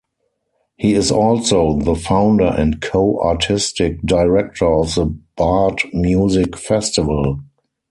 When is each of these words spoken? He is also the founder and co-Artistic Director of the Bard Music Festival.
He 0.77 0.95
is 0.95 1.11
also 1.11 1.77
the 1.77 1.93
founder 1.93 2.47
and 2.57 2.81
co-Artistic 2.81 4.01
Director 4.01 4.65
of 4.65 4.95
the 4.95 5.15
Bard 5.37 5.77
Music 5.93 6.57
Festival. 6.57 7.39